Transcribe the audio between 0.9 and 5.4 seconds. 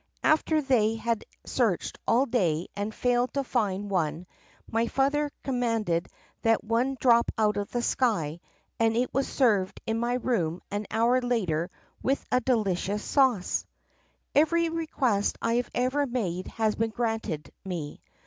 12 THE PUSSYCAT PRINCESS 13 had searched all day and failed to find one my father